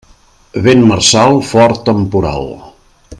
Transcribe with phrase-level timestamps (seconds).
[0.67, 2.51] Vent marçal, fort temporal.